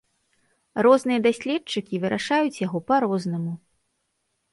Розныя 0.85 1.19
даследчыкі 1.27 1.99
вырашаюць 2.05 2.61
яго 2.67 2.77
па-рознаму. 2.89 3.53